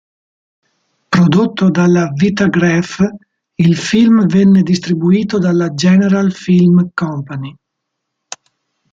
Prodotto 1.11 1.69
dalla 1.69 2.09
Vitagraph, 2.11 3.07
il 3.53 3.77
film 3.77 4.25
venne 4.25 4.63
distribuito 4.63 5.37
dalla 5.37 5.75
General 5.75 6.31
Film 6.31 6.89
Company. 6.95 7.55